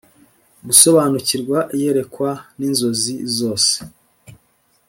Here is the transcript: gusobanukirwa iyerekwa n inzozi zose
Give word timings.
gusobanukirwa 0.67 1.57
iyerekwa 1.75 2.29
n 2.57 2.59
inzozi 2.67 3.13
zose 3.37 3.73